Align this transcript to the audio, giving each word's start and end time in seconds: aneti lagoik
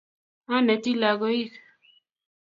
aneti 0.55 0.91
lagoik 1.01 1.51